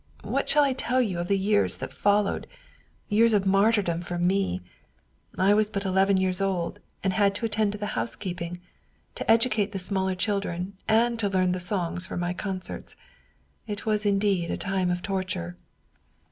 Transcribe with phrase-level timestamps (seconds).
[0.23, 2.47] What shall I tell you of the years that followed,
[3.07, 4.61] years of martyrdom for me?
[5.37, 8.77] I was but eleven years old, and had to attend to the housekeeping, 102 Wilhelm
[9.11, 12.95] Hauff to educate the smaller children, and to learn the songs for my concerts.
[13.67, 15.55] It was indeed a time of torture